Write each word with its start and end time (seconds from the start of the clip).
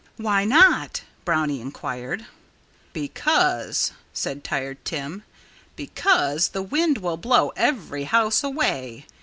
"Why 0.17 0.45
not?" 0.45 1.03
Brownie 1.25 1.61
inquired. 1.61 2.25
"Because" 2.91 3.91
said 4.15 4.43
Tired 4.43 4.83
Tim 4.83 5.21
"because 5.75 6.47
the 6.49 6.63
wind 6.63 6.97
will 6.97 7.17
blow 7.17 7.49
every 7.55 8.05
house 8.05 8.43
away. 8.43 9.05